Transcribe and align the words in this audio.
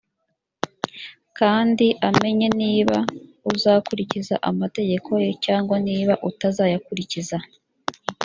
kandi 1.37 1.87
amenye 2.09 2.47
niba 2.61 2.97
uzakurikiza 3.51 4.35
amategeko 4.49 5.09
ye 5.23 5.31
cyangwa 5.45 5.75
niba 5.87 6.13
utazayakurikiza. 6.29 7.37